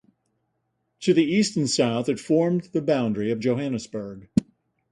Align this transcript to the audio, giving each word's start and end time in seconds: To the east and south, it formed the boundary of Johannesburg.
To 1.01 1.13
the 1.13 1.23
east 1.23 1.55
and 1.57 1.69
south, 1.69 2.09
it 2.09 2.19
formed 2.19 2.69
the 2.73 2.81
boundary 2.81 3.29
of 3.29 3.39
Johannesburg. 3.39 4.29